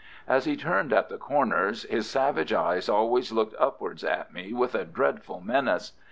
[0.27, 4.73] As he turned at the corners his savage eyes always looked upwards at me with
[4.73, 5.91] a dreadful menace.